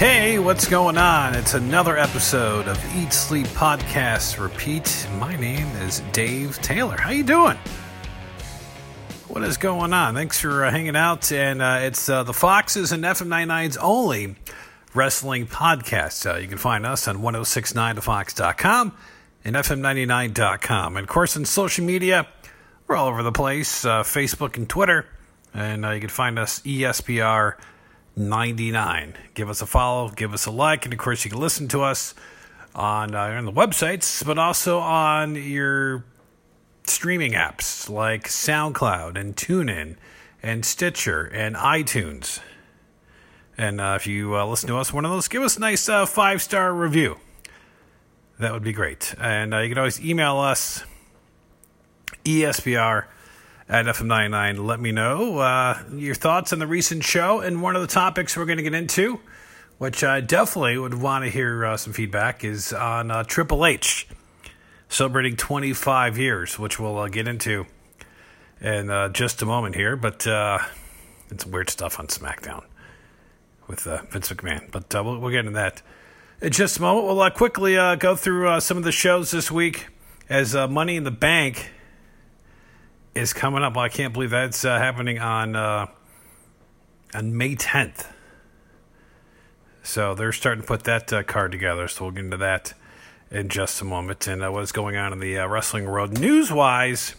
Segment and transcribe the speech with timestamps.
[0.00, 1.34] Hey, what's going on?
[1.34, 5.06] It's another episode of Eat Sleep Podcast Repeat.
[5.18, 6.96] My name is Dave Taylor.
[6.96, 7.58] How you doing?
[9.28, 10.14] What is going on?
[10.14, 11.30] Thanks for uh, hanging out.
[11.30, 14.36] And uh, it's uh, the Foxes and FM99's only
[14.94, 16.24] wrestling podcast.
[16.24, 18.96] Uh, you can find us on 1069thefox.com
[19.44, 20.96] and FM99.com.
[20.96, 22.26] And of course, on social media,
[22.86, 25.04] we're all over the place uh, Facebook and Twitter.
[25.52, 27.56] And uh, you can find us ESPR
[28.16, 29.14] 99.
[29.34, 31.82] Give us a follow, give us a like, and of course, you can listen to
[31.82, 32.14] us
[32.74, 36.04] on, uh, on the websites, but also on your
[36.84, 39.96] streaming apps like SoundCloud and TuneIn
[40.42, 42.40] and Stitcher and iTunes.
[43.56, 45.88] And uh, if you uh, listen to us, one of those, give us a nice
[45.88, 47.18] uh, five star review.
[48.38, 49.14] That would be great.
[49.20, 50.82] And uh, you can always email us,
[52.24, 53.04] ESPR
[53.70, 54.66] at FM99.
[54.66, 58.36] Let me know uh, your thoughts on the recent show and one of the topics
[58.36, 59.20] we're going to get into,
[59.78, 64.08] which I definitely would want to hear uh, some feedback, is on uh, Triple H
[64.88, 67.64] celebrating 25 years, which we'll uh, get into
[68.60, 69.94] in uh, just a moment here.
[69.94, 70.58] But uh,
[71.30, 72.64] it's weird stuff on SmackDown
[73.68, 74.68] with Vince McMahon.
[74.72, 75.80] But we'll, we'll, get into that
[76.40, 77.06] in just a moment.
[77.06, 79.86] We'll quickly go through some of the shows this week
[80.28, 81.70] as Money in the Bank
[83.14, 83.76] is coming up.
[83.76, 85.86] I can't believe that's uh, happening on uh,
[87.14, 88.06] on May 10th.
[89.82, 91.88] So they're starting to put that uh, card together.
[91.88, 92.74] So we'll get into that
[93.30, 96.18] in just a moment and uh, what's going on in the uh, wrestling world.
[96.18, 97.14] News wise,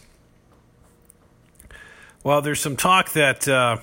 [2.22, 3.78] well, there's some talk that uh,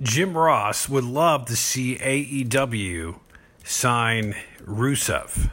[0.00, 3.18] Jim Ross would love to see AEW
[3.64, 5.50] sign Rusev.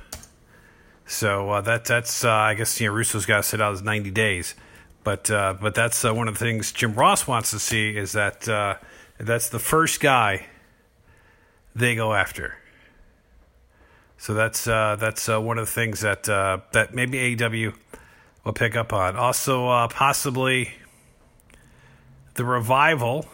[1.07, 3.81] So uh, that that's uh, I guess you know Rusev's got to sit out his
[3.81, 4.55] ninety days,
[5.05, 8.11] but uh, but that's uh, one of the things Jim Ross wants to see is
[8.11, 8.75] that uh,
[9.17, 10.47] that's the first guy
[11.73, 12.57] they go after.
[14.17, 17.73] So that's uh, that's one of the things that that maybe AEW
[18.43, 19.15] will pick up on.
[19.15, 20.73] Also, possibly
[22.33, 23.25] the revival,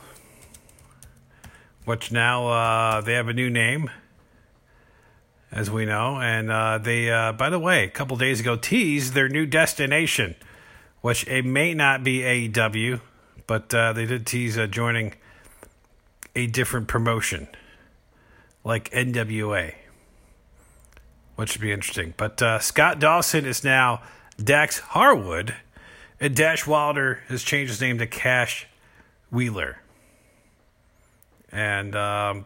[1.86, 3.90] which now they have a new name
[5.54, 6.20] as we know.
[6.20, 10.36] And uh, they, uh, by the way, a couple days ago teased their new destination,
[11.02, 13.00] which it may not be AEW,
[13.48, 15.14] but uh, they did tease uh, joining
[16.36, 17.48] a different promotion
[18.64, 19.76] like NWA,
[21.36, 22.14] which should be interesting.
[22.18, 24.02] But uh, Scott Dawson is now
[24.44, 25.56] Dax Harwood,
[26.20, 28.68] and Dash Wilder has changed his name to Cash
[29.30, 29.80] Wheeler.
[31.52, 32.46] And um,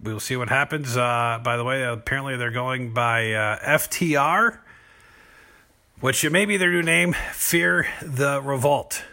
[0.00, 0.96] we'll see what happens.
[0.96, 4.58] Uh, by the way, apparently they're going by uh, FTR,
[6.00, 9.04] which may be their new name, Fear the Revolt.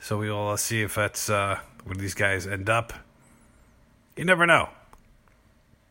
[0.00, 2.92] So we will uh, see if that's uh, where these guys end up.
[4.16, 4.70] You never know.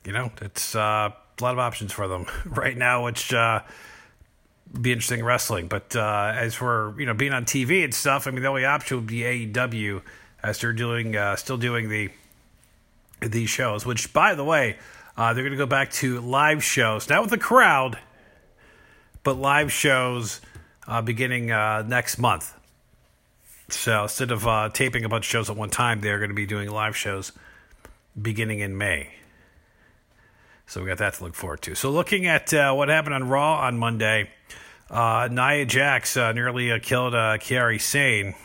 [0.06, 3.62] You know, it's uh, a lot of options for them right now, which uh,
[4.80, 5.68] be interesting wrestling.
[5.68, 8.98] But as for you know being on TV and stuff, I mean the only option
[8.98, 10.02] would be AEW
[10.42, 12.10] as they're doing still doing the
[13.22, 14.78] these shows, which, by the way,
[15.18, 17.98] uh, they're going to go back to live shows, not with a crowd,
[19.24, 20.42] but live shows
[20.88, 22.54] uh, beginning uh, next month.
[23.70, 26.36] So instead of uh, taping a bunch of shows at one time, they're going to
[26.36, 27.32] be doing live shows
[28.20, 29.14] beginning in May.
[30.68, 31.76] So we got that to look forward to.
[31.76, 34.30] So looking at uh, what happened on Raw on Monday,
[34.90, 38.36] uh, Nia Jax nearly killed uh, Kairi Sane.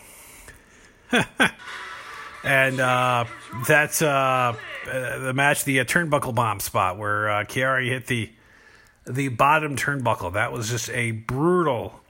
[2.45, 3.25] and uh,
[3.67, 8.31] that's uh, the match, the uh, turnbuckle bomb spot where uh, hit the
[9.07, 10.35] the bottom turnbuckle.
[10.35, 12.01] That was just a brutal,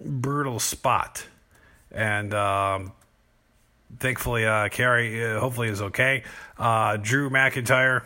[0.00, 1.26] brutal spot,
[1.90, 2.92] and um,
[3.98, 6.24] thankfully, uh, uh, hopefully is okay.
[6.58, 8.02] Uh, Drew McIntyre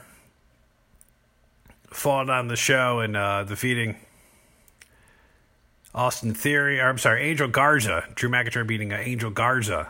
[1.88, 3.96] fought on the show and uh, defeating.
[5.92, 8.04] Austin Theory, or I'm sorry, Angel Garza.
[8.14, 9.88] Drew McIntyre beating uh, Angel Garza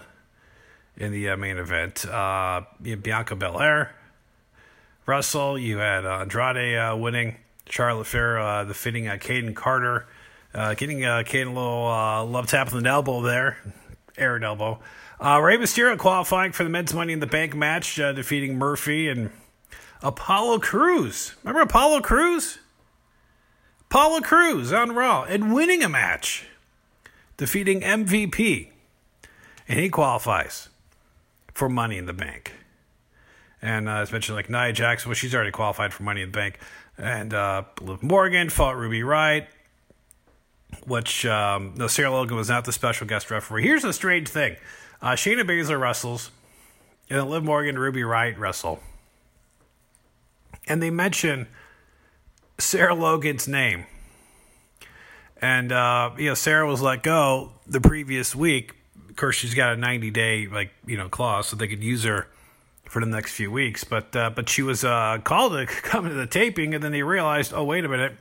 [0.97, 2.05] in the uh, main event.
[2.07, 3.95] Uh, Bianca Belair,
[5.07, 5.59] Russell.
[5.59, 7.37] You had uh, Andrade uh, winning.
[7.71, 10.07] Charlotte Flair, uh, defeating uh, Kayden Carter,
[10.55, 13.59] uh, getting uh, Kayden a little love tap on the elbow there,
[14.19, 14.81] Aaron elbow.
[15.21, 19.31] Rey Mysterio qualifying for the men's Money in the Bank match, defeating Murphy and
[20.03, 21.35] Apollo Crews.
[21.45, 22.59] Remember Apollo Crews?
[23.83, 26.47] Apollo Crews on Raw and winning a match,
[27.37, 28.71] defeating MVP,
[29.69, 30.70] and he qualifies
[31.53, 32.53] for Money in the Bank.
[33.63, 36.37] And uh, as mentioned, like Nia Jackson, well, she's already qualified for Money in the
[36.37, 36.59] Bank.
[36.97, 39.47] And uh, Liv Morgan fought Ruby Riott,
[40.87, 43.63] which um, no, Sarah Logan was not the special guest referee.
[43.63, 44.57] Here's the strange thing:
[45.03, 46.31] uh, Shayna Baszler wrestles,
[47.09, 48.81] and Liv Morgan Ruby Riott wrestle.
[50.67, 51.49] and they mention
[52.59, 53.87] Sarah Logan's name.
[55.43, 58.75] And uh, you know, Sarah was let go the previous week.
[59.11, 62.05] Of course, she's got a 90 day like you know clause, so they could use
[62.05, 62.29] her
[62.89, 63.85] for the next few weeks.
[63.85, 67.03] But uh, but she was uh, called to come to the taping, and then they
[67.03, 68.15] realized, oh wait a minute,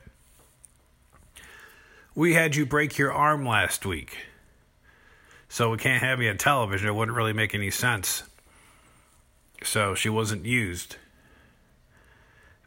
[2.14, 4.18] we had you break your arm last week,
[5.48, 6.88] so we can't have you on television.
[6.88, 8.24] It wouldn't really make any sense.
[9.62, 10.96] So she wasn't used.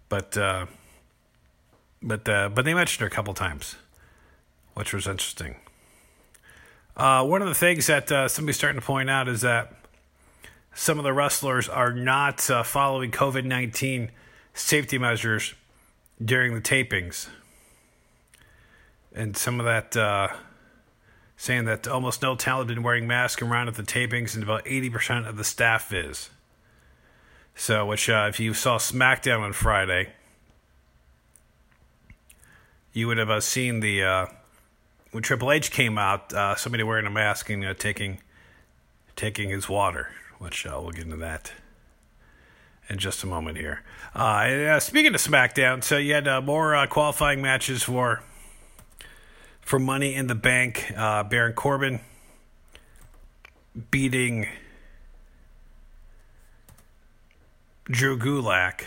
[0.09, 0.67] But uh,
[2.01, 3.75] but uh, but they mentioned her a couple times,
[4.75, 5.55] which was interesting.
[6.95, 9.73] Uh, one of the things that uh, somebody's starting to point out is that
[10.75, 14.11] some of the wrestlers are not uh, following COVID 19
[14.53, 15.55] safety measures
[16.23, 17.29] during the tapings.
[19.15, 20.29] And some of that uh,
[21.35, 25.27] saying that almost no talent been wearing masks around at the tapings, and about 80%
[25.27, 26.29] of the staff is.
[27.55, 30.09] So, which, uh, if you saw SmackDown on Friday,
[32.93, 34.27] you would have uh, seen the
[35.13, 38.19] when Triple H came out, uh, somebody wearing a mask and uh, taking
[39.15, 40.10] taking his water.
[40.39, 41.54] Which uh, we'll get into that
[42.89, 43.81] in just a moment here.
[44.13, 48.21] Uh, and, speaking of SmackDown, so you had more qualifying matches for
[49.62, 50.92] for Money in the Bank.
[50.94, 52.01] Baron Corbin
[53.89, 54.48] beating
[57.86, 58.83] Drew Gulak.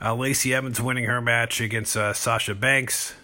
[0.00, 3.14] Uh, Lacey Evans winning her match against uh, Sasha Banks.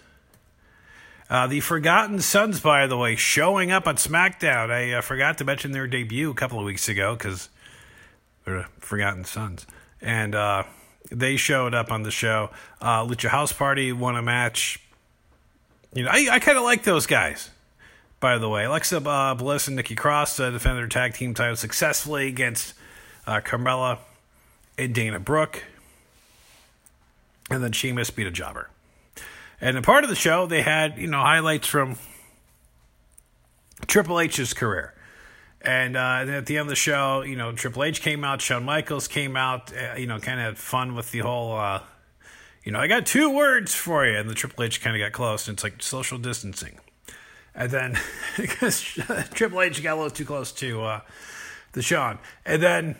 [1.29, 4.71] Uh, the Forgotten Sons, by the way, showing up on SmackDown.
[4.71, 7.49] I uh, forgot to mention their debut a couple of weeks ago because
[8.45, 9.67] they're Forgotten Sons.
[10.01, 10.63] And uh,
[11.11, 12.49] they showed up on the show.
[12.81, 14.81] Uh, Lucha House Party won a match.
[15.93, 17.51] You know, I, I kind of like those guys,
[18.19, 18.65] by the way.
[18.65, 22.73] Alexa Bliss and Nikki Cross defended their tag team title successfully against
[23.27, 23.99] Carmella
[24.77, 25.63] and Dana Brooke
[27.49, 28.69] and then Sheamus beat a jobber.
[29.61, 31.97] And a part of the show, they had you know highlights from
[33.87, 34.93] Triple H's career.
[35.61, 38.63] And, uh, at the end of the show, you know, Triple H came out, Shawn
[38.63, 41.81] Michaels came out, uh, you know, kind of had fun with the whole, uh,
[42.63, 44.17] you know, I got two words for you.
[44.17, 46.79] And the Triple H kind of got close, and it's like social distancing.
[47.53, 47.99] And then,
[48.37, 48.81] because
[49.33, 51.01] Triple H got a little too close to uh,
[51.73, 52.19] the Shawn.
[52.45, 52.95] And then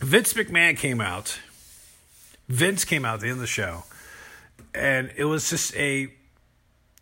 [0.00, 1.38] Vince McMahon came out
[2.48, 3.84] Vince came out at the end of the show,
[4.74, 6.12] and it was just a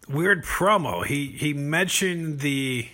[0.09, 1.05] weird promo.
[1.05, 2.89] He he mentioned the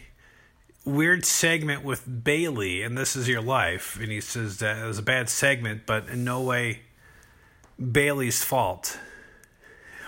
[0.84, 4.98] weird segment with Bayley and this is your life, and he says that it was
[4.98, 6.82] a bad segment, but in no way
[7.78, 8.98] Bayley's fault.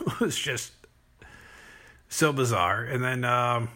[0.06, 0.72] It was just
[2.08, 3.70] so bizarre, and then um,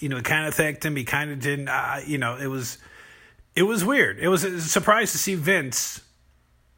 [0.00, 0.96] you know, kind of thanked him.
[0.96, 1.68] He kind of didn't.
[1.68, 2.78] Uh, you know, it was
[3.54, 4.18] it was weird.
[4.18, 6.00] It was a surprise to see Vince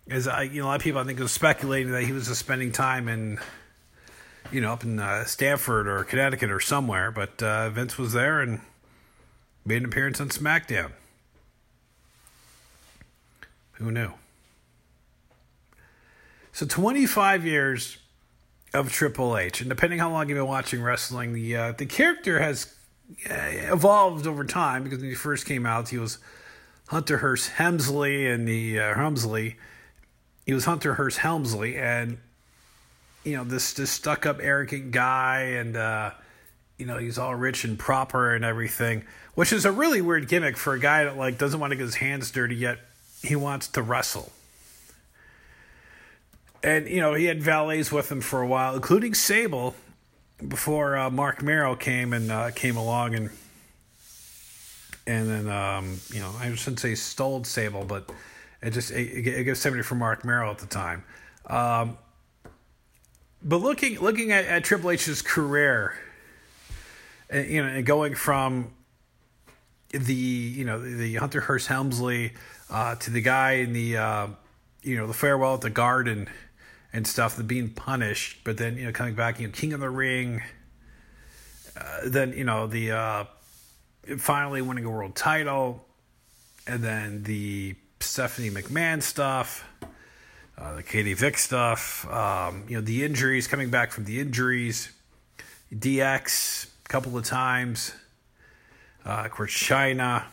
[0.09, 2.29] as I, you know, a lot of people I think was speculating that he was
[2.29, 3.39] just spending time in,
[4.53, 7.11] you know, up in uh, Stamford or Connecticut or somewhere.
[7.11, 8.61] But uh, Vince was there and
[9.65, 10.93] made an appearance on SmackDown.
[13.73, 14.13] Who knew?
[16.53, 17.99] So 25 years
[18.73, 22.41] of Triple H, and depending how long you've been watching wrestling, the uh, the character
[22.41, 22.75] has
[23.29, 26.19] uh, evolved over time because when he first came out, he was
[26.89, 28.95] Hunter Hearst Helmsley and the uh,
[30.47, 32.19] he was Hunter Hearst Helmsley, and
[33.25, 36.13] you know this this stuck up arrogant guy, and uh,
[36.79, 40.57] you know he's all rich and proper and everything, which is a really weird gimmick
[40.57, 42.79] for a guy that like doesn't want to get his hands dirty yet
[43.23, 44.33] he wants to wrestle.
[46.63, 49.75] And you know he had valets with him for a while, including Sable,
[50.47, 53.31] before uh, Marc Mero came and uh, came along and
[55.07, 58.11] and then um, you know I shouldn't say stole Sable, but
[58.63, 61.05] it just it, it gives seventy for Marc Mero at the time.
[61.47, 61.99] Um,
[63.43, 65.95] but looking looking at, at Triple H's career,
[67.31, 68.73] and, you know, and going from
[69.91, 72.33] the you know the Hunter Hearst Helmsley
[72.71, 74.27] uh, to the guy in the uh,
[74.83, 76.29] you know the farewell at the garden
[76.93, 79.81] and stuff, the being punished, but then you know coming back, you know King of
[79.81, 80.43] the Ring,
[81.77, 83.25] uh, then you know the uh,
[84.19, 85.85] finally winning a world title,
[86.67, 89.65] and then the Stephanie McMahon stuff,
[90.59, 94.91] uh, the Katie Vick stuff, um, you know, the injuries, coming back from the injuries,
[95.75, 97.93] DX a couple of times,
[99.05, 100.25] uh, of course, Chyna.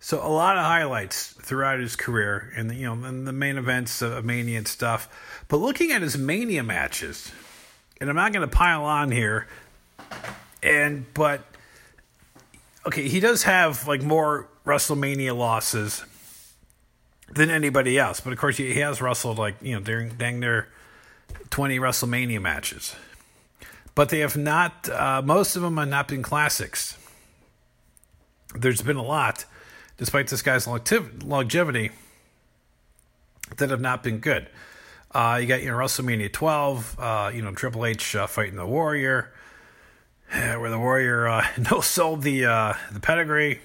[0.00, 4.02] So a lot of highlights throughout his career, and you know, and the main events
[4.02, 5.44] of Mania and stuff.
[5.48, 7.32] But looking at his Mania matches,
[8.00, 9.46] and I'm not going to pile on here,
[10.62, 11.42] and but
[12.86, 16.04] okay, he does have like more WrestleMania losses
[17.32, 18.20] than anybody else.
[18.20, 20.68] But of course, he has wrestled like you know during dang near
[21.50, 22.94] twenty WrestleMania matches,
[23.94, 24.88] but they have not.
[24.88, 26.96] Uh, most of them have not been classics.
[28.54, 29.46] There's been a lot,
[29.96, 31.90] despite this guy's longevity,
[33.56, 34.48] that have not been good.
[35.14, 38.66] Uh, you got you know WrestleMania 12, uh, you know Triple H uh, fighting the
[38.66, 39.32] Warrior,
[40.30, 43.60] where the Warrior uh, no sold the uh, the pedigree.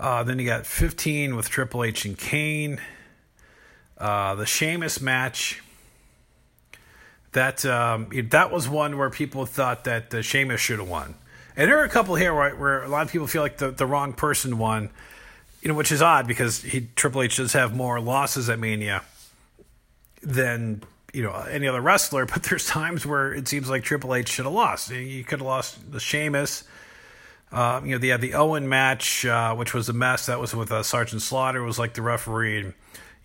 [0.00, 2.80] Uh, then you got 15 with Triple H and Kane.
[3.98, 5.62] Uh, the Sheamus match.
[7.32, 11.14] That um, that was one where people thought that uh, Sheamus should have won,
[11.54, 13.70] and there are a couple here where, where a lot of people feel like the,
[13.70, 14.90] the wrong person won,
[15.62, 19.04] you know, which is odd because he Triple H does have more losses at Mania
[20.22, 22.26] than you know any other wrestler.
[22.32, 24.90] But there's times where it seems like Triple H should have lost.
[24.90, 26.64] You could have lost the Sheamus.
[27.52, 30.26] Uh, you know, they had the Owen match, uh, which was a mess.
[30.26, 32.74] That was with uh, Sergeant Slaughter was like the referee, and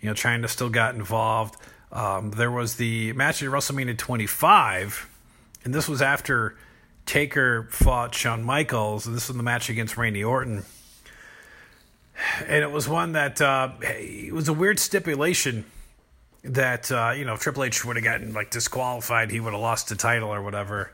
[0.00, 1.56] you know, Chyna still got involved.
[1.92, 5.08] Um, there was the match at WrestleMania 25,
[5.64, 6.56] and this was after
[7.06, 10.64] Taker fought Shawn Michaels, and this was the match against Randy Orton.
[12.46, 15.64] And it was one that uh, it was a weird stipulation
[16.42, 19.62] that uh, you know if Triple H would have gotten like disqualified, he would have
[19.62, 20.92] lost the title or whatever.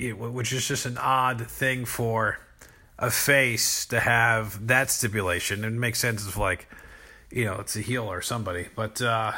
[0.00, 2.38] Which is just an odd thing for
[2.98, 5.64] a face to have that stipulation.
[5.64, 6.68] It makes sense if like,
[7.30, 9.32] you know, it's a heel or somebody, but uh,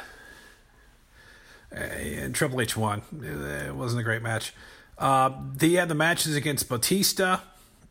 [1.73, 3.02] and Triple H won.
[3.23, 4.52] It wasn't a great match.
[4.99, 7.40] Uh, he had the matches against Batista.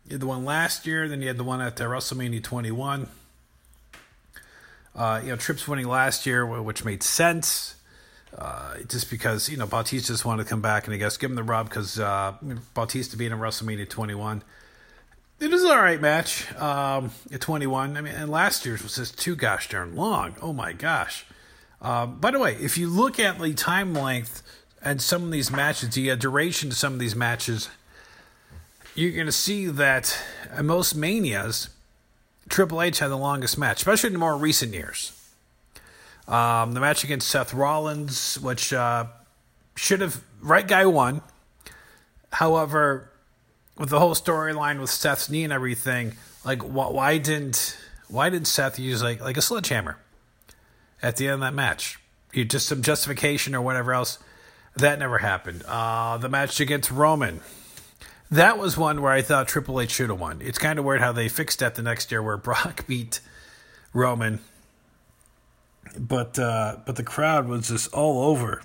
[0.06, 3.08] You had the one last year, then you had the one at uh, WrestleMania 21.
[4.94, 7.76] Uh, you know, Trips winning last year, which made sense.
[8.36, 11.30] Uh, just because you know Bautista just wanted to come back and I guess give
[11.30, 12.34] him the rub because uh,
[12.72, 14.42] Bautista being in WrestleMania 21,
[15.38, 17.96] it was an all right match um, at 21.
[17.96, 20.36] I mean, and last year's was just too gosh darn long.
[20.40, 21.26] Oh my gosh.
[21.80, 24.42] Uh, by the way, if you look at the time length
[24.80, 27.68] and some of these matches, the uh, duration of some of these matches,
[28.94, 30.16] you're going to see that
[30.62, 31.68] most manias,
[32.48, 35.12] Triple H had the longest match, especially in the more recent years.
[36.28, 39.06] Um, the match against Seth Rollins, which uh,
[39.74, 41.20] should have right guy won.
[42.32, 43.10] However,
[43.76, 46.14] with the whole storyline with Seth's knee and everything,
[46.44, 47.76] like wh- why didn't
[48.08, 49.98] why didn't Seth use like like a sledgehammer
[51.02, 51.98] at the end of that match?
[52.32, 54.18] You just some justification or whatever else.
[54.76, 55.64] That never happened.
[55.66, 57.40] Uh, the match against Roman.
[58.30, 60.40] That was one where I thought Triple H should have won.
[60.40, 63.20] It's kind of weird how they fixed that the next year where Brock beat
[63.92, 64.40] Roman
[65.98, 68.62] but uh, but the crowd was just all over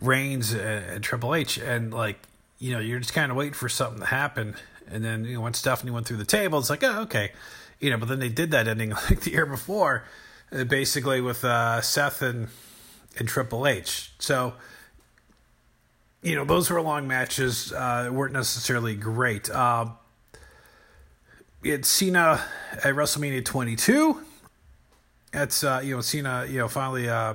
[0.00, 2.18] Reigns and, Triple H, and like
[2.58, 4.56] you know, you're just kind of waiting for something to happen,
[4.88, 7.32] and then you know when Stephanie went through the table, it's like oh okay,
[7.80, 10.04] you know, but then they did that ending like the year before,
[10.52, 12.48] uh, basically with uh, Seth and
[13.18, 14.54] and Triple H, so.
[16.20, 17.72] You know, those were long matches.
[17.72, 19.48] Uh, weren't necessarily great.
[19.48, 19.90] Uh,
[21.62, 24.20] it's Cena at WrestleMania 22
[25.32, 27.34] it's uh, you know Cena you know finally uh,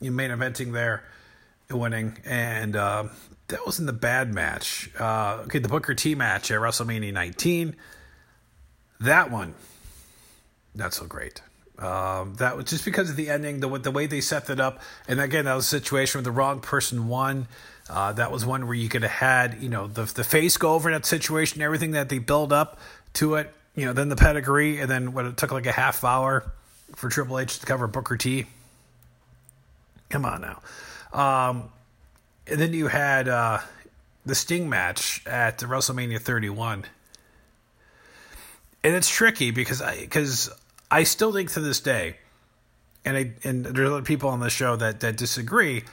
[0.00, 1.04] you main eventing there,
[1.70, 3.04] winning, and uh,
[3.48, 4.90] that wasn't the bad match.
[4.98, 7.76] Uh, okay, the Booker T match at WrestleMania 19,
[9.00, 9.54] that one,
[10.74, 11.42] not so great.
[11.78, 14.80] Um, that was just because of the ending, the the way they set that up,
[15.08, 17.48] and again, that was a situation where the wrong person won.
[17.88, 20.74] Uh, that was one where you could have had, you know, the the face go
[20.74, 22.78] over in that situation, everything that they build up
[23.14, 26.04] to it, you know, then the pedigree, and then what it took like a half
[26.04, 26.52] hour
[26.96, 28.46] for Triple H to cover Booker T.
[30.08, 30.60] Come on now.
[31.12, 31.70] Um,
[32.46, 33.58] and then you had uh,
[34.26, 36.84] the Sting match at WrestleMania 31.
[38.82, 40.50] And it's tricky because I because
[40.90, 42.16] I still think to this day,
[43.04, 45.84] and I and there's other people on the show that that disagree.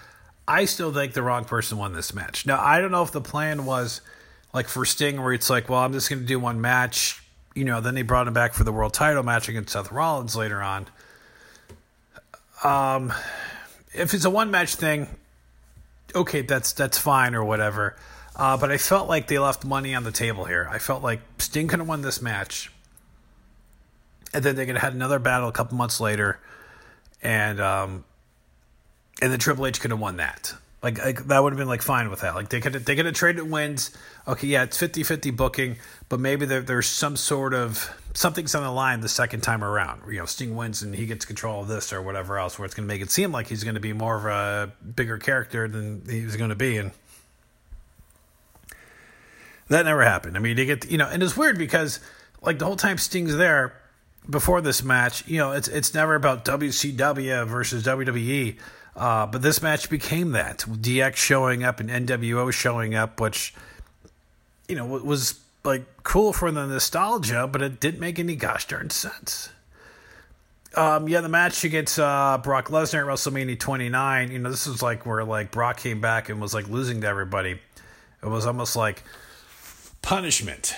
[0.47, 2.45] I still think the wrong person won this match.
[2.45, 3.99] Now I don't know if the plan was
[4.53, 7.21] like for Sting, where it's like, well, I'm just going to do one match,
[7.57, 10.35] you know, then they brought him back for the world title match against Seth Rollins
[10.35, 10.85] later on.
[12.63, 13.11] Um,
[13.93, 15.07] if it's a one match thing,
[16.13, 17.95] okay, that's that's fine or whatever.
[18.35, 20.69] Uh, but I felt like they left money on the table here.
[20.71, 22.71] I felt like Sting could have won this match,
[24.35, 26.39] and then they could have had another battle a couple months later,
[27.23, 28.05] and um,
[29.19, 30.53] and then Triple H could have won that.
[30.87, 32.33] Like, like that would have been like fine with that.
[32.33, 33.91] Like they could they could have traded wins.
[34.25, 35.75] Okay, yeah, it's 50-50 booking,
[36.07, 40.01] but maybe there, there's some sort of something's on the line the second time around.
[40.09, 42.73] You know, Sting wins and he gets control of this or whatever else, where it's
[42.73, 45.67] going to make it seem like he's going to be more of a bigger character
[45.67, 46.91] than he's going to be, and
[49.67, 50.37] that never happened.
[50.37, 51.99] I mean, they get you know, and it's weird because
[52.41, 53.73] like the whole time Sting's there,
[54.29, 58.57] before this match, you know, it's it's never about WCW versus WWE,
[58.97, 60.59] uh, but this match became that.
[60.59, 63.53] DX showing up and NWO showing up, which
[64.67, 68.89] you know was like cool for the nostalgia, but it didn't make any gosh darn
[68.89, 69.49] sense.
[70.75, 74.31] Um, yeah, the match against uh, Brock Lesnar at WrestleMania 29.
[74.31, 77.07] You know, this was like where like Brock came back and was like losing to
[77.07, 77.59] everybody.
[78.23, 79.03] It was almost like
[80.01, 80.75] punishment,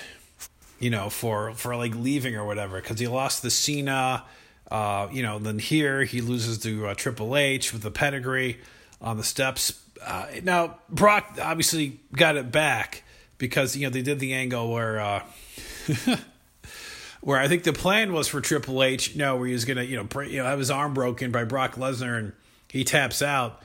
[0.78, 4.26] you know, for for like leaving or whatever because he lost the Cena.
[4.72, 8.60] Uh, you know, then here he loses to uh, Triple H with the pedigree
[9.02, 9.82] on the steps.
[10.06, 13.04] Uh, now Brock obviously got it back
[13.38, 15.24] because you know they did the angle where uh,
[17.22, 19.84] where I think the plan was for Triple H, you know, where he was gonna
[19.84, 22.34] you know break, you know have his arm broken by Brock Lesnar and
[22.70, 23.62] he taps out,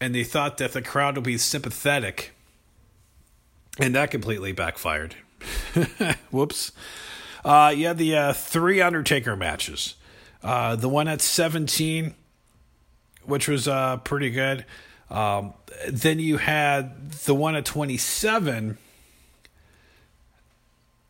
[0.00, 2.32] and they thought that the crowd would be sympathetic,
[3.78, 5.16] and that completely backfired.
[6.30, 6.72] Whoops.
[7.44, 9.94] Uh, yeah, the uh, three Undertaker matches.
[10.46, 12.14] Uh, the one at 17,
[13.24, 14.64] which was uh, pretty good.
[15.10, 15.54] Um,
[15.88, 18.78] then you had the one at 27,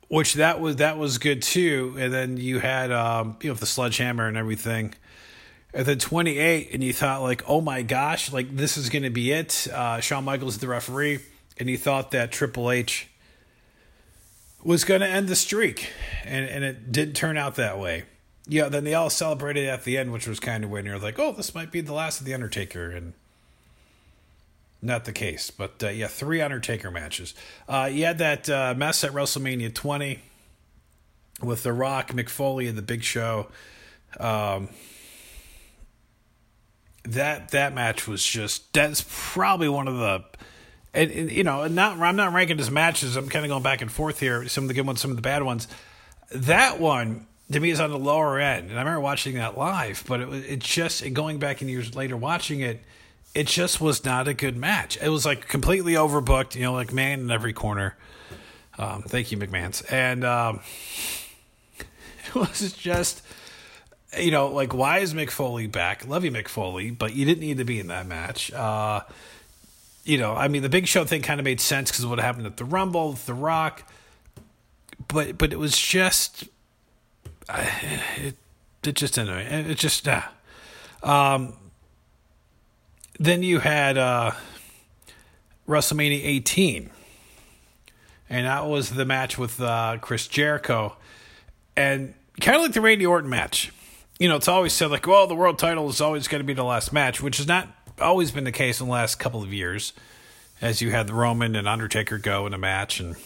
[0.09, 1.97] which that was that was good too.
[1.99, 4.95] And then you had um, you know the sledgehammer and everything.
[5.75, 9.11] And then 28, and you thought like, oh my gosh, like this is going to
[9.11, 9.69] be it.
[9.71, 11.19] Uh, Shawn Michaels is the referee,
[11.59, 13.09] and you thought that Triple H
[14.65, 15.91] was going to end the streak,
[16.25, 18.05] and and it didn't turn out that way.
[18.49, 21.19] Yeah, then they all celebrated at the end, which was kind of when you're like,
[21.19, 23.13] oh, this might be the last of the Undertaker, and
[24.81, 25.51] not the case.
[25.51, 27.35] But uh, yeah, three Undertaker matches.
[27.69, 30.21] Uh, you had that uh, mess at WrestleMania 20
[31.43, 33.49] with The Rock, Mick Foley, and The Big Show.
[34.21, 34.69] Um,
[37.07, 40.25] that that match was just that's probably one of the
[40.93, 43.81] and, and, you know not I'm not ranking as matches I'm kind of going back
[43.81, 45.69] and forth here some of the good ones some of the bad ones
[46.33, 50.05] that one to me is on the lower end and I remember watching that live
[50.07, 52.83] but it it just going back in years later watching it
[53.37, 54.97] it just was not a good match.
[54.97, 57.95] It was like completely overbooked, you know, like man in every corner.
[58.79, 59.83] Um, thank you, McMahon's.
[59.83, 60.61] And um,
[61.79, 63.21] it was just,
[64.19, 66.09] you know, like, why is Mick Foley back?
[66.09, 68.51] Love you, Mick Foley, but you didn't need to be in that match.
[68.55, 69.03] Uh,
[70.05, 72.19] you know, I mean, the Big Show thing kind of made sense because of what
[72.19, 73.83] happened at the Rumble The Rock.
[75.09, 76.45] But but it was just,
[77.55, 78.37] it,
[78.83, 79.39] it just didn't.
[79.39, 80.23] It just, uh,
[81.03, 81.55] um,
[83.19, 84.33] then you had uh,
[85.69, 86.91] WrestleMania 18,
[88.29, 90.97] and that was the match with uh, Chris Jericho,
[91.77, 93.73] and kind of like the Randy Orton match.
[94.19, 96.55] You know, it's always said like, well, the world title is always going to be
[96.55, 97.69] the last match, which has not
[98.01, 99.93] always been the case in the last couple of years,
[100.61, 103.17] as you had the Roman and Undertaker go in a match, and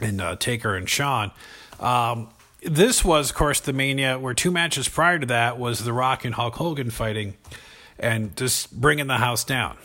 [0.00, 1.32] and uh, Taker and Shawn.
[1.80, 2.28] Um,
[2.62, 6.24] this was, of course, the Mania where two matches prior to that was The Rock
[6.24, 7.36] and Hulk Hogan fighting
[7.98, 9.76] and just bringing the house down.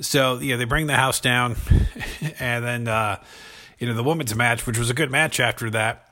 [0.00, 1.56] So yeah, they bring the house down,
[2.40, 3.22] and then uh,
[3.78, 6.08] you know the women's match, which was a good match after that.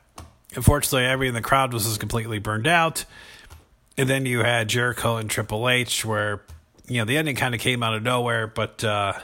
[0.54, 3.04] Unfortunately, everybody in the crowd was just completely burned out.
[3.96, 6.42] And then you had Jericho and Triple H, where
[6.86, 9.14] you know the ending kind of came out of nowhere, but uh,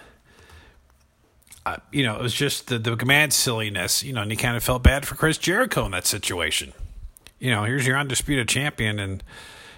[1.67, 4.57] uh, you know it was just the the command silliness, you know, and you kind
[4.57, 6.73] of felt bad for Chris Jericho in that situation.
[7.39, 9.23] You know, here's your undisputed champion, and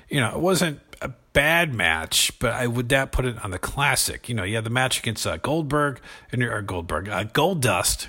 [0.09, 3.59] you know it wasn't a bad match, but I would not put it on the
[3.59, 4.29] classic.
[4.29, 6.01] You know, you had the match against uh, Goldberg
[6.33, 8.09] and or Goldberg, uh, Goldust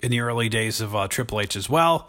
[0.00, 2.08] in the early days of uh, Triple H as well.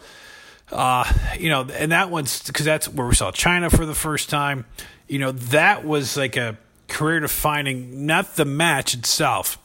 [0.71, 4.29] Uh, you know, and that one's because that's where we saw Chyna for the first
[4.29, 4.65] time.
[5.07, 9.59] You know, that was like a career defining, not the match itself,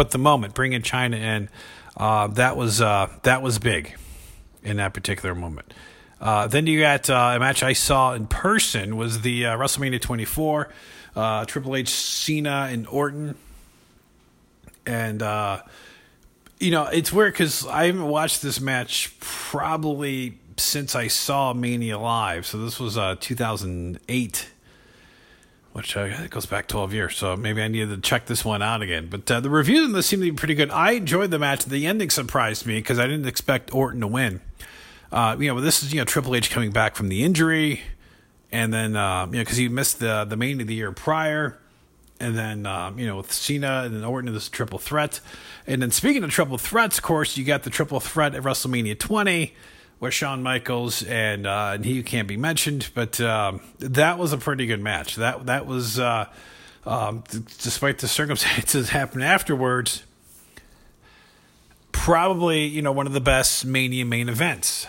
[0.00, 1.50] but the moment bringing Chyna in.
[1.94, 3.98] Uh, that was uh, that was big
[4.62, 5.74] in that particular moment.
[6.18, 10.00] Uh, then you got uh, a match I saw in person was the uh, WrestleMania
[10.00, 10.72] 24,
[11.16, 13.34] uh, Triple H, Cena, and Orton.
[14.86, 15.20] And
[16.58, 21.98] you know it's weird because I haven't watched this match probably since I saw Mania
[21.98, 22.46] live.
[22.46, 24.50] So this was 2008
[25.72, 27.16] which uh, goes back 12 years.
[27.16, 29.06] So maybe I needed to check this one out again.
[29.08, 30.70] But uh, the reviews on this seem to be pretty good.
[30.70, 31.64] I enjoyed the match.
[31.64, 34.40] The ending surprised me because I didn't expect Orton to win.
[35.12, 37.80] Uh, you know, this is you know Triple H coming back from the injury,
[38.52, 41.58] and then uh, you know because he missed the the main of the year prior,
[42.20, 45.18] and then um, you know with Cena and then Orton this triple threat,
[45.66, 48.96] and then speaking of triple threats, of course you got the triple threat at WrestleMania
[48.96, 49.52] 20
[50.00, 54.38] with Shawn Michaels and uh, and he can't be mentioned, but um, that was a
[54.38, 55.16] pretty good match.
[55.16, 56.26] That that was uh,
[56.86, 57.22] um,
[57.62, 60.02] despite the circumstances happened afterwards,
[61.92, 64.86] probably you know one of the best Mania main events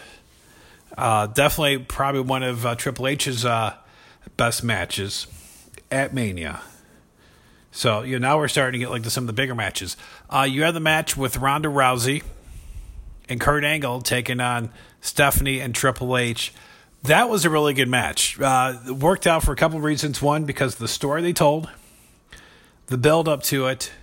[0.97, 3.75] Uh, definitely, probably one of uh, Triple H's uh,
[4.37, 5.27] best matches
[5.89, 6.61] at Mania.
[7.71, 9.95] So you know now we're starting to get like to some of the bigger matches.
[10.29, 12.23] Uh, you had the match with Ronda Rousey
[13.31, 16.53] and Kurt Angle taking on Stephanie and Triple H.
[17.03, 18.37] That was a really good match.
[18.37, 20.21] Uh, worked out for a couple reasons.
[20.21, 21.69] One, because the story they told,
[22.87, 23.93] the build up to it.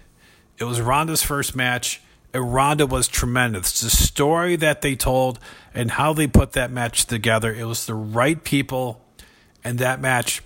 [0.57, 2.01] It was Ronda's first match,
[2.33, 3.83] and Ronda was tremendous.
[3.83, 5.39] The story that they told
[5.75, 9.05] and how they put that match together, it was the right people,
[9.63, 10.43] and that match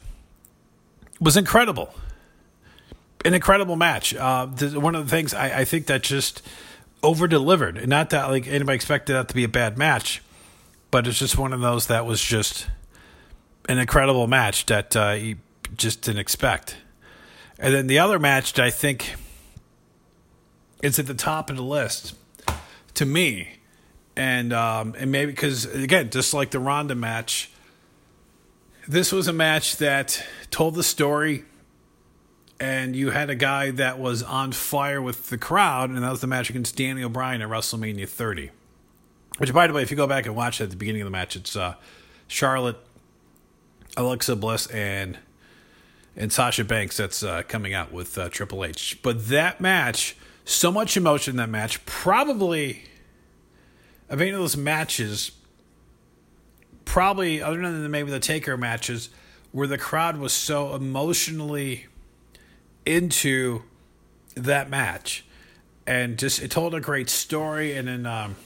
[1.21, 1.95] was incredible.
[3.25, 4.13] An incredible match.
[4.13, 6.43] Uh, one of the things I, I think that just
[7.03, 10.23] over delivered, and not that like anybody expected that to be a bad match
[10.93, 12.69] but it's just one of those that was just
[13.69, 15.37] an incredible match that uh, you
[15.75, 16.77] just didn't expect.
[17.59, 19.15] And then the other match that I think
[20.83, 22.15] is at the top of the list
[22.95, 23.57] to me,
[24.15, 27.51] and um, and maybe because again, just like the Ronda match,
[28.87, 31.45] this was a match that told the story.
[32.63, 36.21] And you had a guy that was on fire with the crowd, and that was
[36.21, 38.53] the match against Daniel Bryan at WrestleMania 30.
[39.39, 41.11] Which, by the way, if you go back and watch at the beginning of the
[41.11, 41.75] match, it's uh,
[42.29, 42.77] Charlotte,
[43.97, 45.19] Alexa Bliss, and
[46.15, 49.01] and Sasha Banks that's uh, coming out with uh, Triple H.
[49.03, 52.85] But that match, so much emotion in that match, probably
[54.09, 55.33] of any of those matches,
[56.85, 59.09] probably other than maybe the Taker matches,
[59.51, 61.87] where the crowd was so emotionally
[62.85, 63.63] into
[64.35, 65.25] that match,
[65.87, 68.07] and just it told a great story, and then.
[68.07, 68.37] Um,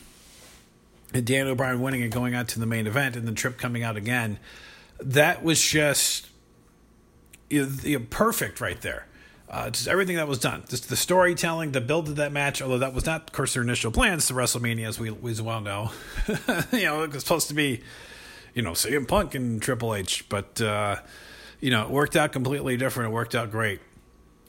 [1.12, 3.96] Daniel Bryan winning and going out to the main event and the trip coming out
[3.96, 4.38] again.
[5.00, 6.28] That was just
[7.48, 9.06] you know, perfect right there.
[9.48, 12.60] Uh, just everything that was done, just the storytelling, the build of that match.
[12.60, 15.40] Although that was not, of course, their initial plans to WrestleMania, as we, we as
[15.40, 15.92] well know.
[16.72, 17.80] you know, it was supposed to be,
[18.54, 20.96] you know, CM Punk and Triple H, but uh,
[21.60, 23.10] you know, it worked out completely different.
[23.10, 23.80] It worked out great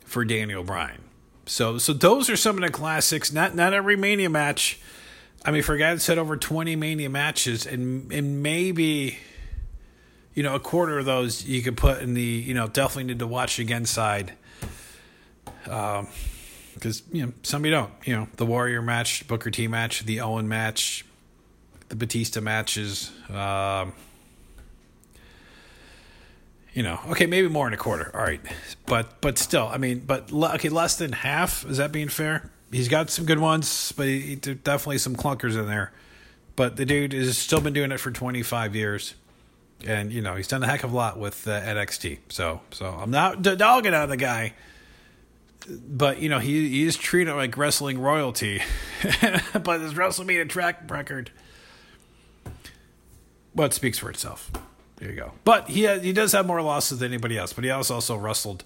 [0.08, 1.04] for Daniel Bryan.
[1.46, 3.32] So, so those are some of the classics.
[3.32, 4.80] Not not every Mania match
[5.48, 9.18] I mean, for a guy that's had over 20 Mania matches, and and maybe,
[10.34, 13.20] you know, a quarter of those you could put in the, you know, definitely need
[13.20, 14.34] to watch again side.
[15.70, 16.08] Um,
[16.74, 17.92] because you know some you don't.
[18.04, 21.06] You know, the Warrior match, Booker T match, the Owen match,
[21.88, 23.12] the Batista matches.
[23.30, 23.94] Um,
[26.78, 28.12] you know, okay, maybe more in a quarter.
[28.14, 28.40] All right,
[28.86, 31.66] but but still, I mean, but okay, less than half.
[31.66, 32.52] Is that being fair?
[32.72, 35.92] he's got some good ones, but he, definitely some clunkers in there.
[36.56, 39.14] But the dude has still been doing it for 25 years,
[39.86, 42.20] and you know he's done a heck of a lot with uh, NXT.
[42.30, 44.54] So, so I'm not dogging on the guy,
[45.68, 48.62] but you know he he is treated like wrestling royalty.
[49.64, 51.32] but his WrestleMania track record,
[53.54, 54.52] well, it speaks for itself.
[54.98, 55.32] There you go.
[55.44, 57.54] But he he does have more losses than anybody else.
[57.54, 58.64] But he also also wrestled,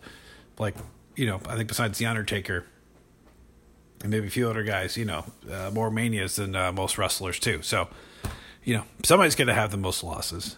[0.57, 0.75] like
[1.15, 2.65] you know, I think besides the Undertaker
[4.01, 7.39] and maybe a few other guys, you know, uh, more manias than uh, most wrestlers
[7.39, 7.61] too.
[7.61, 7.87] So,
[8.63, 10.57] you know, somebody's going to have the most losses.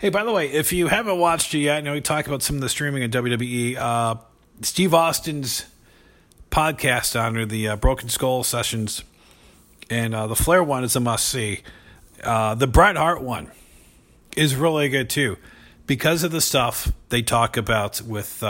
[0.00, 2.42] Hey, by the way, if you haven't watched it yet, I know we talked about
[2.42, 3.76] some of the streaming in WWE.
[3.76, 4.16] Uh,
[4.60, 5.64] Steve Austin's
[6.50, 9.04] podcast under the uh, Broken Skull sessions,
[9.88, 11.62] and uh, the Flair one is a must see.
[12.22, 13.50] Uh, the Bret Hart one
[14.36, 15.36] is really good too,
[15.86, 18.40] because of the stuff they talk about with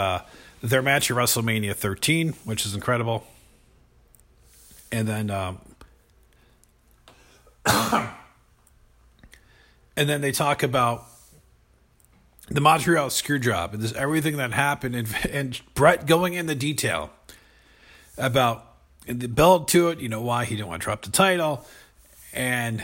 [0.61, 3.25] their match at WrestleMania 13, which is incredible.
[4.91, 5.59] And then um,
[9.97, 11.05] and then they talk about
[12.49, 16.55] the Montreal screw job and this everything that happened and, and Bret going in the
[16.55, 17.09] detail
[18.17, 18.63] about
[19.05, 21.65] the build to it, you know, why he didn't want to drop the title.
[22.33, 22.83] And,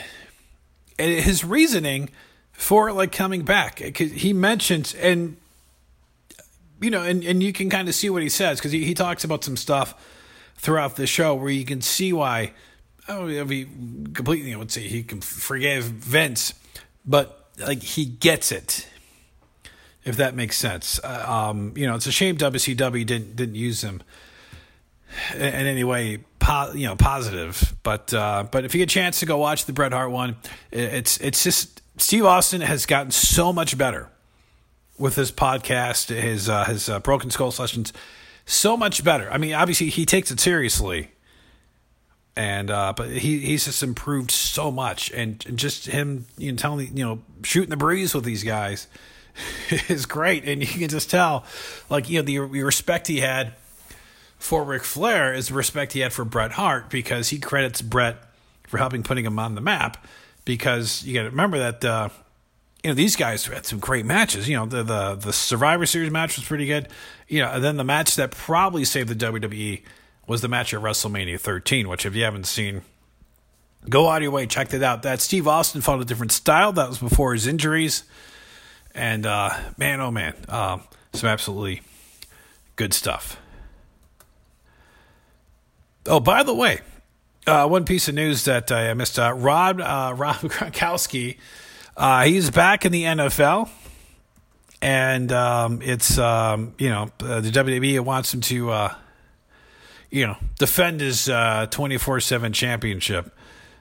[0.99, 2.09] and his reasoning
[2.53, 3.79] for like coming back.
[3.79, 5.37] Because he mentions and
[6.83, 8.93] you know, and, and you can kind of see what he says because he, he
[8.93, 9.95] talks about some stuff
[10.57, 12.51] throughout the show where you can see why.
[13.07, 13.65] Oh, he
[14.13, 16.53] completely I would say he can forgive Vince,
[17.05, 18.87] but like he gets it.
[20.05, 23.81] If that makes sense, uh, um, you know, it's a shame WCW didn't didn't use
[23.81, 24.01] him
[25.33, 27.73] in, in any way, po- you know, positive.
[27.83, 30.35] But uh, but if you get a chance to go watch the Bret Hart one,
[30.71, 34.09] it's it's just Steve Austin has gotten so much better
[34.97, 37.93] with his podcast, his uh, his uh, Broken Skull sessions.
[38.45, 39.31] So much better.
[39.31, 41.11] I mean, obviously he takes it seriously,
[42.35, 46.57] and uh, but he he's just improved so much, and, and just him you know
[46.57, 48.87] telling you know shooting the breeze with these guys
[49.87, 51.45] is great, and you can just tell
[51.89, 53.53] like you know the, the respect he had
[54.37, 58.17] for Ric Flair is the respect he had for Bret Hart because he credits Bret
[58.67, 60.05] for helping putting him on the map
[60.45, 62.09] because you got to remember that uh,
[62.83, 64.49] you know these guys had some great matches.
[64.49, 66.87] You know the the the Survivor Series match was pretty good.
[67.27, 69.81] You know, and then the match that probably saved the WWE
[70.27, 72.81] was the match at WrestleMania 13, which if you haven't seen,
[73.89, 75.03] go out of your way check that out.
[75.03, 76.73] That Steve Austin fought a different style.
[76.73, 78.03] That was before his injuries,
[78.93, 80.79] and uh, man, oh man, uh,
[81.13, 81.81] some absolutely
[82.75, 83.37] good stuff.
[86.05, 86.81] Oh, by the way,
[87.47, 91.37] uh, one piece of news that I missed: uh, Rob uh, Rob Gronkowski,
[91.97, 93.69] uh, he's back in the NFL,
[94.81, 98.95] and um, it's um, you know uh, the WWE wants him to uh,
[100.09, 101.29] you know defend his
[101.71, 103.35] twenty four seven championship.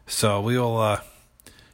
[0.07, 0.99] So we'll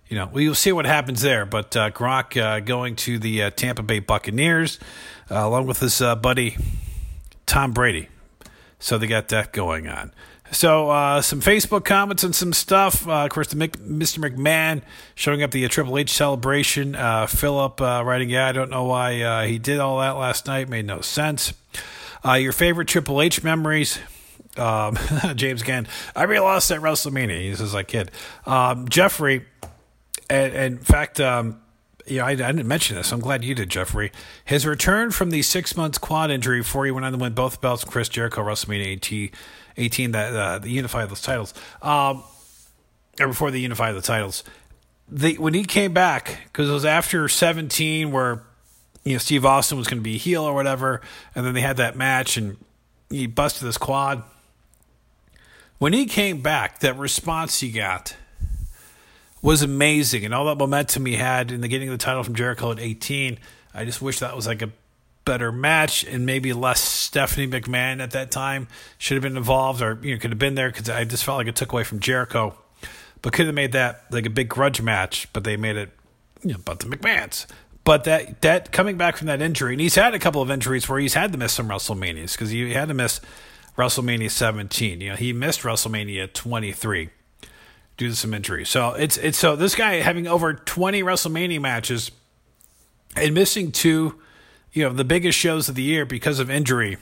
[0.08, 1.46] you know we'll see what happens there.
[1.46, 4.78] But Gronk going to the Tampa Bay Buccaneers
[5.30, 6.56] along with his buddy
[7.46, 8.08] Tom Brady.
[8.78, 10.12] So they got that going on.
[10.50, 13.06] So uh, some Facebook comments and some stuff.
[13.06, 14.18] Uh, of course, the Mc, Mr.
[14.18, 14.82] McMahon
[15.14, 16.94] showing up the uh, Triple H celebration.
[16.94, 20.46] Uh, Philip uh, writing, "Yeah, I don't know why uh, he did all that last
[20.46, 20.68] night.
[20.68, 21.52] Made no sense."
[22.24, 23.98] your favorite Triple H memories.
[24.56, 24.98] Um,
[25.34, 25.86] James again.
[26.16, 27.40] I lost at WrestleMania.
[27.40, 28.10] He says, "I kid."
[28.46, 29.44] Um, Jeffrey,
[30.30, 31.20] and, and in fact.
[31.20, 31.60] Um,
[32.10, 33.12] I, I, didn't mention this.
[33.12, 34.12] I'm glad you did, Jeffrey.
[34.44, 37.60] His return from the six months quad injury before he went on to win both
[37.60, 39.30] belts Chris Jericho WrestleMania 18,
[39.78, 42.22] 18 that uh, the unified those titles, um,
[43.20, 44.44] or before they unified the titles.
[45.10, 48.42] The, when he came back, because it was after 17 where
[49.04, 51.00] you know Steve Austin was going to be a heel or whatever,
[51.34, 52.58] and then they had that match and
[53.08, 54.22] he busted his quad.
[55.78, 58.16] When he came back, that response he got
[59.40, 62.72] was amazing, and all that momentum he had in the getting the title from Jericho
[62.72, 63.38] at 18.
[63.72, 64.70] I just wish that was like a
[65.28, 69.98] better match and maybe less Stephanie McMahon at that time should have been involved or
[70.02, 72.00] you know could have been there because I just felt like it took away from
[72.00, 72.56] Jericho,
[73.20, 75.30] but could have made that like a big grudge match.
[75.34, 75.90] But they made it
[76.42, 77.44] you know about the McMahons.
[77.84, 80.88] But that that coming back from that injury, and he's had a couple of injuries
[80.88, 83.20] where he's had to miss some WrestleManias because he had to miss
[83.76, 85.02] WrestleMania 17.
[85.02, 87.10] You know he missed WrestleMania 23
[87.98, 88.70] due to some injuries.
[88.70, 92.12] So it's it's so this guy having over 20 WrestleMania matches
[93.14, 94.18] and missing two,
[94.78, 96.98] you know, the biggest shows of the year because of injury.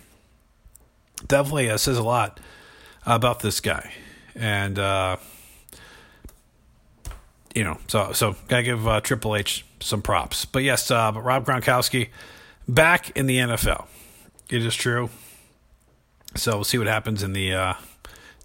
[1.27, 2.41] Definitely uh, says a lot
[3.05, 3.93] about this guy,
[4.35, 5.19] and uh,
[7.55, 10.47] you know, so so gotta give uh, Triple H some props.
[10.47, 12.09] But yes, uh, but Rob Gronkowski
[12.67, 13.85] back in the NFL.
[14.49, 15.11] It is true.
[16.35, 17.75] So we'll see what happens in the uh,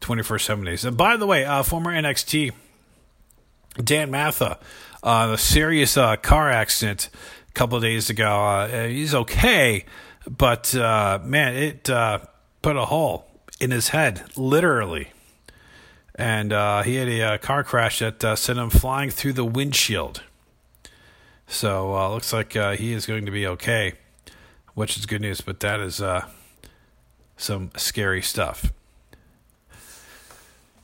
[0.01, 0.83] 24 7 days.
[0.83, 2.51] And by the way, uh, former NXT
[3.81, 4.59] Dan Matha,
[5.03, 7.09] a serious uh, car accident
[7.51, 8.29] a couple of days ago.
[8.29, 9.85] Uh, he's okay,
[10.25, 12.19] but uh, man, it uh,
[12.61, 13.27] put a hole
[13.59, 15.11] in his head, literally.
[16.15, 20.23] And uh, he had a, car crash that sent him flying through the windshield.
[21.47, 23.93] So looks like he is going to be okay,
[24.73, 25.41] which is good news.
[25.41, 26.01] But that is
[27.37, 28.71] some scary stuff.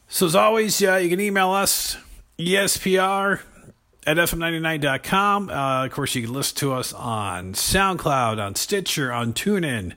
[0.10, 1.97] So, as always, uh, you can email us,
[2.39, 3.41] ESPR
[4.07, 5.49] at FM99.com.
[5.49, 9.93] Uh, of course, you can listen to us on SoundCloud, on Stitcher, on TuneIn,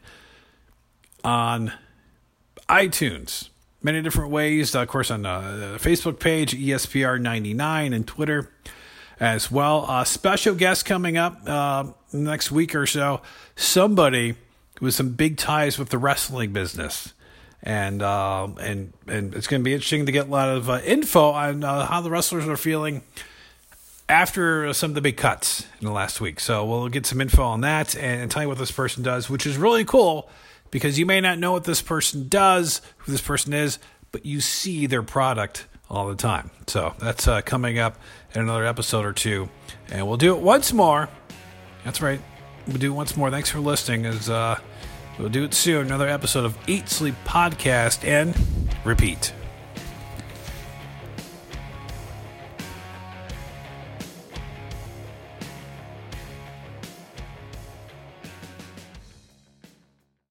[1.22, 1.72] on
[2.68, 3.50] iTunes.
[3.82, 4.74] Many different ways.
[4.74, 8.50] Uh, of course, on uh, Facebook page, ESPR99, and Twitter
[9.20, 9.86] as well.
[9.88, 13.22] A special guest coming up uh, next week or so.
[13.54, 14.34] Somebody
[14.80, 17.14] with some big ties with the wrestling business
[17.62, 20.80] and uh, and and it's going to be interesting to get a lot of uh,
[20.84, 23.02] info on uh, how the wrestlers are feeling
[24.10, 26.40] after some of the big cuts in the last week.
[26.40, 29.46] So we'll get some info on that and, tell you what this person does, which
[29.46, 30.28] is really cool
[30.70, 33.78] because you may not know what this person does, who this person is,
[34.12, 36.50] but you see their product all the time.
[36.66, 37.96] So that's uh, coming up
[38.34, 39.48] in another episode or two,
[39.90, 41.08] and we'll do it once more.
[41.84, 42.20] That's right,
[42.66, 43.30] we'll do it once more.
[43.30, 44.06] Thanks for listening.
[44.06, 44.60] As uh,
[45.20, 45.86] We'll do it soon.
[45.86, 48.34] Another episode of Eat Sleep Podcast and
[48.84, 49.34] repeat.